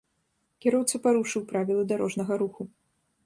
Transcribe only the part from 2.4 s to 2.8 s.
руху.